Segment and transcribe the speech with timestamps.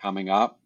[0.00, 0.58] coming up.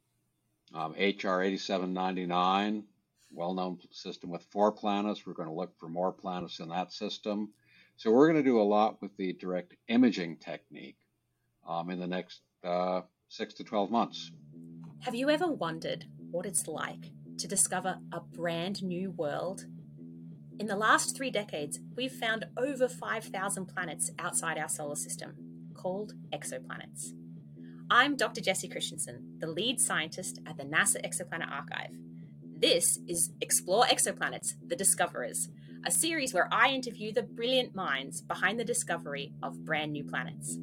[0.74, 2.84] Um, HR 8799,
[3.30, 5.24] well known system with four planets.
[5.24, 7.50] We're going to look for more planets in that system.
[7.96, 10.96] So we're going to do a lot with the direct imaging technique
[11.66, 14.32] um, in the next uh, six to 12 months.
[15.00, 19.66] Have you ever wondered what it's like to discover a brand new world?
[20.58, 25.34] In the last three decades, we've found over 5,000 planets outside our solar system,
[25.74, 27.12] called exoplanets.
[27.94, 28.40] I'm Dr.
[28.40, 31.96] Jessie Christiansen, the lead scientist at the NASA Exoplanet Archive.
[32.42, 35.48] This is Explore Exoplanets The Discoverers,
[35.86, 40.58] a series where I interview the brilliant minds behind the discovery of brand new planets.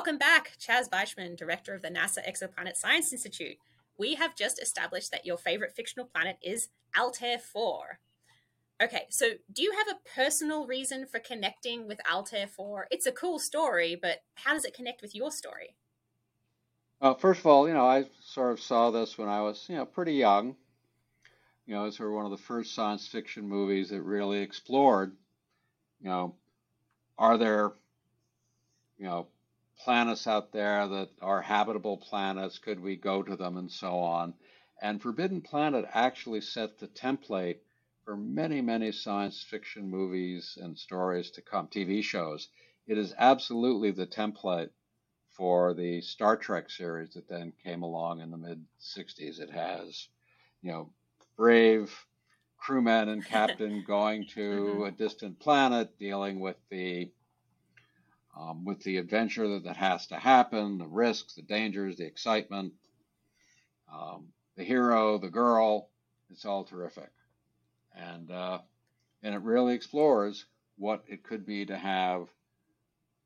[0.00, 3.58] Welcome back, Chas Beichman, director of the NASA Exoplanet Science Institute.
[3.98, 7.98] We have just established that your favorite fictional planet is Altair 4.
[8.82, 12.86] Okay, so do you have a personal reason for connecting with Altair 4?
[12.90, 15.76] It's a cool story, but how does it connect with your story?
[17.02, 19.76] Well, first of all, you know, I sort of saw this when I was, you
[19.76, 20.56] know, pretty young.
[21.66, 25.14] You know, it's sort of one of the first science fiction movies that really explored,
[26.00, 26.36] you know,
[27.18, 27.72] are there,
[28.96, 29.26] you know,
[29.84, 32.58] planets out there that are habitable planets?
[32.58, 34.34] Could we go to them and so on?
[34.82, 37.58] And Forbidden Planet actually set the template
[38.04, 42.48] for many, many science fiction movies and stories to come, TV shows.
[42.86, 44.70] It is absolutely the template
[45.28, 49.40] for the Star Trek series that then came along in the mid 60s.
[49.40, 50.08] It has,
[50.62, 50.92] you know,
[51.36, 51.94] brave
[52.58, 54.82] crewmen and captain going to mm-hmm.
[54.82, 57.10] a distant planet, dealing with the
[58.38, 62.72] um, with the adventure that, that has to happen, the risks, the dangers, the excitement,
[63.92, 65.88] um, the hero, the girl.
[66.30, 67.10] It's all terrific,
[67.94, 68.58] and uh,
[69.22, 70.46] and it really explores
[70.76, 72.28] what it could be to have,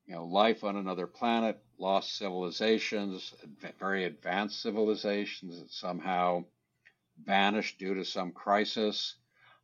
[0.06, 3.34] you know, life on another planet, lost civilizations,
[3.78, 6.44] very advanced civilizations that somehow
[7.22, 9.16] vanished due to some crisis.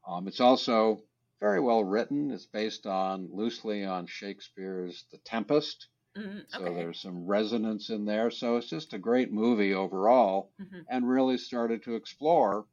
[0.06, 1.02] Um, it's also
[1.40, 2.30] very well written.
[2.30, 5.88] It's based on loosely on Shakespeare's The Tempest.
[6.16, 6.42] Okay.
[6.48, 8.30] So there's some resonance in there.
[8.30, 10.80] So it's just a great movie overall mm-hmm.
[10.88, 12.66] and really started to explore,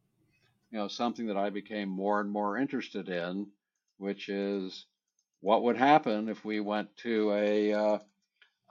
[0.71, 3.47] you know, something that I became more and more interested in,
[3.97, 4.85] which is
[5.41, 7.99] what would happen if we went to a uh,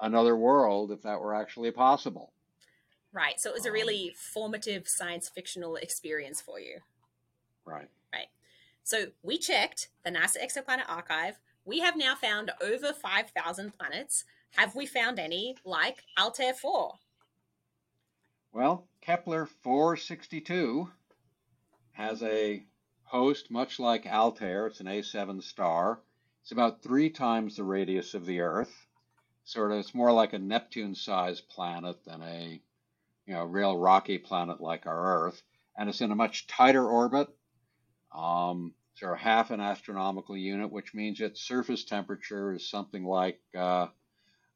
[0.01, 2.33] another world if that were actually possible.
[3.13, 3.41] Right.
[3.41, 6.81] So it was a really um, formative science fictional experience for you.
[7.65, 7.89] Right.
[8.87, 11.41] So we checked the NASA Exoplanet Archive.
[11.65, 14.25] We have now found over 5,000 planets.
[14.53, 16.93] Have we found any like Altair 4?
[18.53, 20.89] Well, Kepler 462
[21.95, 22.63] has a
[23.03, 24.69] host much like Altair.
[24.69, 25.99] It's an A7 star.
[26.43, 28.87] It's about three times the radius of the Earth.
[29.43, 32.63] Sort of, it's more like a Neptune-sized planet than a,
[33.27, 35.43] you know, real rocky planet like our Earth.
[35.77, 37.36] And it's in a much tighter orbit
[38.17, 43.89] um, so half an astronomical unit, which means its surface temperature is something like uh,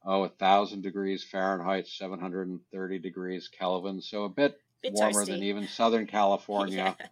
[0.05, 5.27] oh, 1,000 degrees Fahrenheit, 730 degrees Kelvin, so a bit, bit warmer toasty.
[5.27, 6.97] than even Southern California.
[7.01, 7.07] yeah.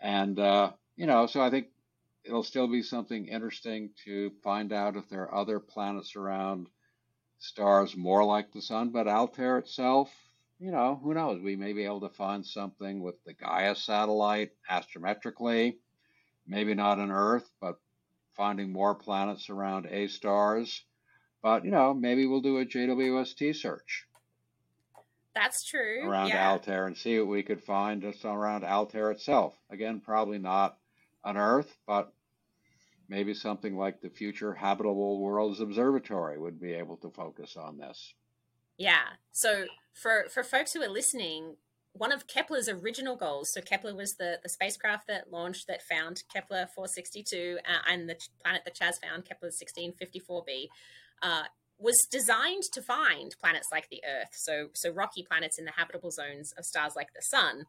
[0.00, 1.68] And, uh, you know, so I think
[2.24, 6.66] it'll still be something interesting to find out if there are other planets around
[7.38, 10.10] stars more like the sun, but Altair itself,
[10.58, 11.40] you know, who knows?
[11.42, 15.76] We may be able to find something with the Gaia satellite astrometrically,
[16.46, 17.78] maybe not on Earth, but
[18.34, 20.84] finding more planets around A stars.
[21.42, 24.06] But, you know, maybe we'll do a JWST search.
[25.34, 26.08] That's true.
[26.08, 26.50] Around yeah.
[26.50, 29.54] Altair and see what we could find just around Altair itself.
[29.70, 30.78] Again, probably not
[31.22, 32.12] on Earth, but
[33.08, 38.14] maybe something like the Future Habitable Worlds Observatory would be able to focus on this.
[38.76, 39.04] Yeah.
[39.32, 41.56] So for for folks who are listening,
[41.92, 43.52] one of Kepler's original goals.
[43.52, 48.16] So Kepler was the the spacecraft that launched that found Kepler 462 uh, and the
[48.42, 50.68] planet that Chas found, Kepler 1654b.
[51.22, 51.44] Uh,
[51.78, 56.10] was designed to find planets like the Earth, so so rocky planets in the habitable
[56.10, 57.66] zones of stars like the Sun.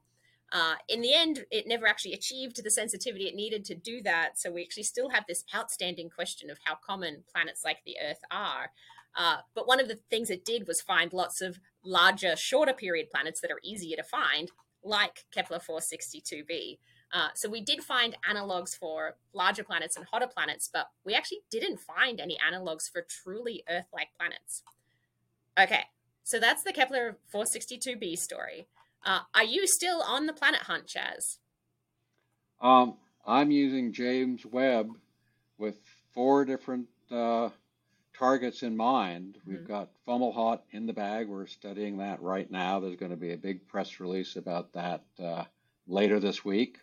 [0.49, 4.39] Uh, in the end, it never actually achieved the sensitivity it needed to do that.
[4.39, 8.21] So we actually still have this outstanding question of how common planets like the Earth
[8.31, 8.71] are.
[9.15, 13.09] Uh, but one of the things it did was find lots of larger, shorter period
[13.09, 14.51] planets that are easier to find,
[14.83, 16.77] like Kepler 462b.
[17.13, 21.39] Uh, so we did find analogs for larger planets and hotter planets, but we actually
[21.49, 24.63] didn't find any analogs for truly Earth like planets.
[25.59, 25.85] Okay,
[26.23, 28.67] so that's the Kepler 462b story.
[29.05, 31.39] Uh, are you still on the planet hunt, Chas?
[32.59, 32.95] Um,
[33.25, 34.89] I'm using James Webb
[35.57, 35.79] with
[36.13, 37.49] four different uh,
[38.17, 39.37] targets in mind.
[39.45, 39.67] We've Mhm.
[39.67, 41.27] got Fomalhaut in the bag.
[41.27, 42.79] We're studying that right now.
[42.79, 45.45] There's going to be a big press release about that uh,
[45.87, 46.79] later this week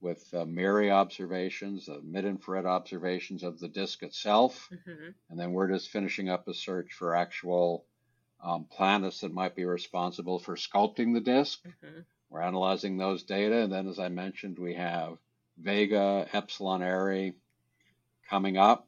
[0.00, 4.68] with uh, MIRI observations, uh, mid-infrared observations of the disk itself.
[4.84, 7.84] hmm And then we're just finishing up a search for actual
[8.40, 11.62] um, planets that might be responsible for sculpting the disk.
[11.80, 13.62] hmm We're analyzing those data.
[13.62, 15.18] And then, as I mentioned, we have
[15.56, 17.34] Vega, Epsilon Eri
[18.28, 18.87] coming up,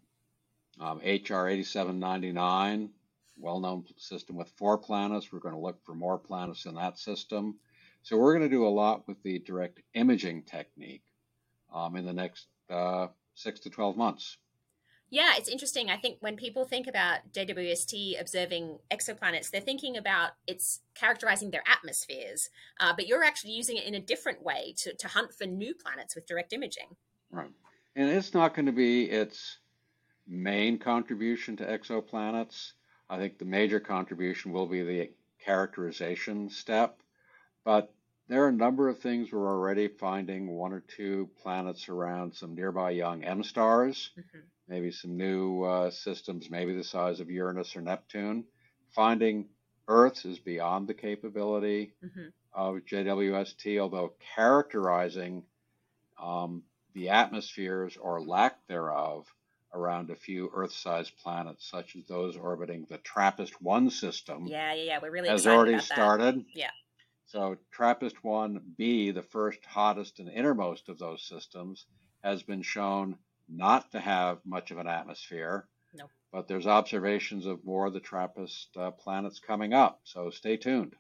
[0.81, 2.91] um, HR 8799,
[3.39, 5.33] well known system with four planets.
[5.33, 7.59] We're going to look for more planets in that system.
[8.03, 11.05] So, we're going to do a lot with the direct imaging technique
[11.73, 14.39] um, in the next uh, six to 12 months.
[15.13, 15.91] Yeah, it's interesting.
[15.91, 21.65] I think when people think about JWST observing exoplanets, they're thinking about it's characterizing their
[21.67, 22.49] atmospheres,
[22.79, 25.75] uh, but you're actually using it in a different way to, to hunt for new
[25.75, 26.97] planets with direct imaging.
[27.33, 27.51] Right.
[27.97, 29.59] And it's not going to be its
[30.31, 32.73] main contribution to exoplanets.
[33.11, 37.03] I think the major contribution will be the characterization step.
[37.65, 37.93] But
[38.29, 42.55] there are a number of things we're already finding one or two planets around some
[42.55, 44.51] nearby young M stars, Mhm.
[44.69, 48.47] maybe some new uh, systems, maybe the size of Uranus or Neptune.
[48.91, 49.49] Finding
[49.89, 55.45] Earths is beyond the capability hmm of JWST, although characterizing
[56.19, 59.27] um, the atmospheres or lack thereof
[59.73, 64.99] around a few Earth-sized planets, such as those orbiting the TRAPPIST-1 system, Yeah, yeah, yeah.
[65.01, 65.95] We're really has excited already about that.
[65.95, 66.45] started.
[66.55, 66.71] Yeah.
[67.27, 71.87] So TRAPPIST-1b, the first hottest and innermost of those systems,
[72.25, 73.17] has been shown
[73.49, 75.67] not to have much of an atmosphere.
[75.95, 76.07] No.
[76.33, 80.95] But there's observations of more of the TRAPPIST uh, planets coming up, so stay tuned.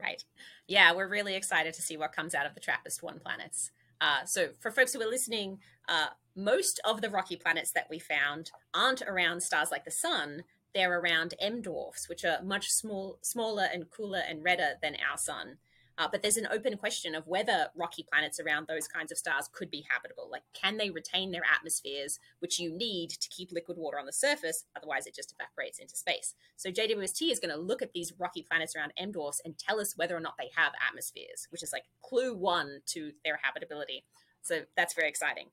[0.00, 0.22] Right.
[0.66, 3.70] Yeah, we're really excited to see what comes out of the TRAPPIST 1 planets.
[4.00, 5.58] Uh, so, for folks who are listening,
[5.88, 6.06] uh,
[6.36, 10.42] most of the rocky planets that we found aren't around stars like the Sun.
[10.74, 15.18] They're around M dwarfs, which are much small, smaller and cooler and redder than our
[15.18, 15.56] Sun.
[16.00, 19.50] Uh, but there's an open question of whether rocky planets around those kinds of stars
[19.52, 20.30] could be habitable.
[20.32, 24.12] Like, can they retain their atmospheres, which you need to keep liquid water on the
[24.12, 24.64] surface?
[24.74, 26.34] Otherwise, it just evaporates into space.
[26.56, 29.78] So, JWST is going to look at these rocky planets around M dwarfs and tell
[29.78, 34.04] us whether or not they have atmospheres, which is like clue one to their habitability.
[34.40, 35.48] So, that's very exciting.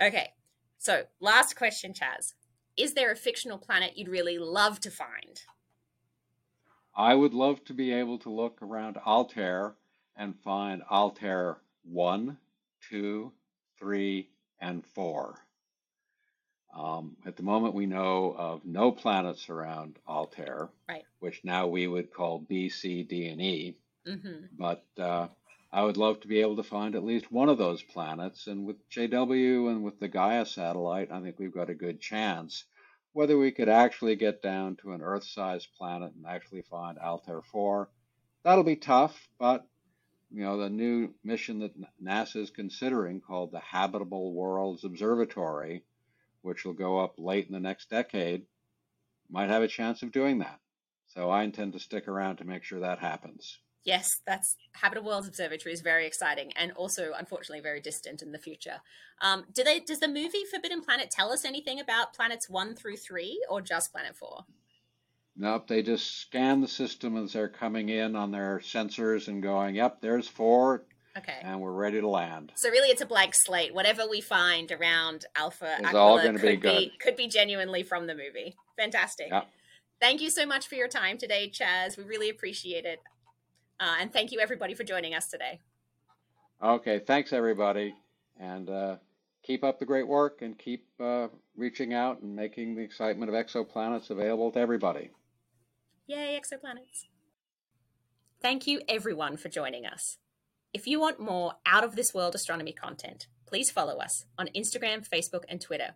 [0.00, 0.30] Okay,
[0.78, 2.32] so last question, Chas.
[2.78, 5.42] Is there a fictional planet you'd really love to find?
[6.96, 9.74] I would love to be able to look around Altair
[10.16, 12.38] and find Altair 1,
[12.88, 13.32] 2,
[13.78, 15.34] 3, and 4.
[16.74, 21.04] Um, at the moment, we know of no planets around Altair, Right.
[21.20, 23.76] which now we would call B, C, D, and E.
[24.06, 25.28] hmm But uh,
[25.72, 28.46] I would love to be able to find at least one of those planets.
[28.46, 32.64] And with JW and with the Gaia satellite, I think we've got a good chance.
[33.16, 37.40] Whether we could actually get down to an Earth sized planet and actually find Altair
[37.40, 37.88] 4,
[38.42, 39.26] that'll be tough.
[39.38, 39.66] But,
[40.30, 45.82] you know, the new mission that NASA is considering called the Habitable Worlds Observatory,
[46.42, 48.44] which will go up late in the next decade,
[49.30, 50.60] might have a chance of doing that.
[51.06, 53.58] So I intend to stick around to make sure that happens.
[53.86, 58.38] Yes, that's Habitable Worlds Observatory is very exciting and also, unfortunately, very distant in the
[58.38, 58.80] future.
[59.22, 59.78] Um, do they?
[59.78, 63.92] Does the movie Forbidden Planet tell us anything about planets one through three, or just
[63.92, 64.44] Planet Four?
[65.36, 69.74] Nope, they just scan the system as they're coming in on their sensors and going,
[69.76, 71.38] yep, there's four, Okay.
[71.42, 72.52] and we're ready to land.
[72.56, 73.72] So really, it's a blank slate.
[73.72, 76.90] Whatever we find around Alpha It's Aquila could be good.
[76.98, 78.56] could be genuinely from the movie.
[78.76, 79.28] Fantastic.
[79.30, 79.46] Yep.
[80.00, 81.96] Thank you so much for your time today, Chas.
[81.96, 83.00] We really appreciate it.
[83.78, 85.60] Uh, and thank you everybody for joining us today.
[86.62, 87.94] Okay, thanks everybody,
[88.40, 88.96] and uh,
[89.42, 93.34] keep up the great work and keep uh, reaching out and making the excitement of
[93.34, 95.10] exoplanets available to everybody.
[96.06, 97.04] Yay, exoplanets.
[98.40, 100.18] Thank you everyone for joining us.
[100.72, 105.08] If you want more out of this world astronomy content, please follow us on Instagram,
[105.08, 105.94] Facebook, and Twitter,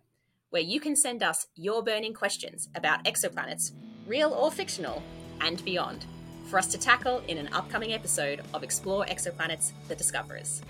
[0.49, 3.71] where you can send us your burning questions about exoplanets,
[4.07, 5.03] real or fictional,
[5.39, 6.05] and beyond,
[6.45, 10.61] for us to tackle in an upcoming episode of Explore Exoplanets The Discoverers.